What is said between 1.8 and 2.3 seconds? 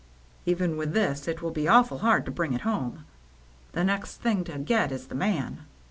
hard